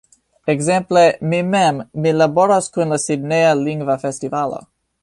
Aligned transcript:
Ekzemple, 0.53 1.03
mi 1.33 1.41
mem, 1.49 1.83
mi 2.07 2.15
laboras 2.17 2.73
kun 2.79 2.95
la 2.97 3.01
Sidneja 3.07 3.57
Lingva 3.65 4.03
Festivalo. 4.09 4.67